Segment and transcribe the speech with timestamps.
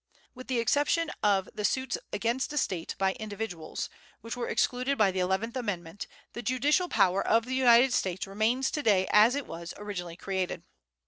[0.33, 3.87] With the exceptions of suits against a State by individuals,
[4.21, 8.71] which were excluded by the Eleventh Amendment, the judicial power of the United States remains
[8.71, 10.63] to day as it was originally created.